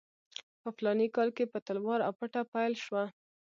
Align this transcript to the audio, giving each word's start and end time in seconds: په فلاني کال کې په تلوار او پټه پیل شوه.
په 0.61 0.69
فلاني 0.77 1.07
کال 1.15 1.29
کې 1.37 1.51
په 1.53 1.59
تلوار 1.67 1.99
او 2.07 2.11
پټه 2.19 2.41
پیل 2.53 2.73
شوه. 2.83 3.03